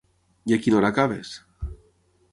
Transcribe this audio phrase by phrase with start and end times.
[0.51, 1.37] I a quina hora acabes?